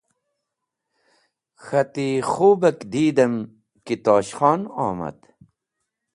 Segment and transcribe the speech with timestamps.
[1.65, 3.33] K̃hati: Khobak didam
[3.85, 5.19] ki Tosh Khon omad